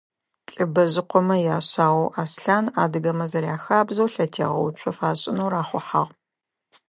ЛӀыбэжъыкъомэ 0.53 1.35
яшъаоу 1.55 2.05
Аслъан, 2.23 2.65
адыгэмэ 2.81 3.25
зэряхабзэу, 3.31 4.11
лъэтегъэуцо 4.13 4.91
фашӏынэу 4.97 5.49
рахъухьагъ. 5.53 6.11